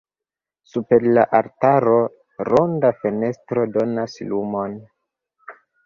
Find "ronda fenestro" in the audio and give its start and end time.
2.51-3.69